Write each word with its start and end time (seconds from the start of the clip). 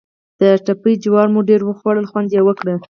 د 0.39 0.41
تبۍ 0.65 0.93
جواری 1.03 1.31
مو 1.33 1.41
ډېر 1.49 1.61
وخوړ 1.65 1.95
او 1.99 2.07
خوند 2.11 2.29
یې 2.35 2.41
وکړ. 2.43 2.67